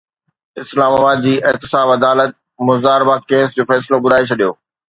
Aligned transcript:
اسلام 0.61 0.91
آباد 0.99 1.17
جي 1.25 1.33
احتساب 1.49 1.87
عدالت 1.97 2.31
مضاربہ 2.67 3.15
ڪيس 3.29 3.49
جو 3.57 3.63
فيصلو 3.69 3.97
ٻڌائي 4.03 4.23
ڇڏيو 4.29 4.51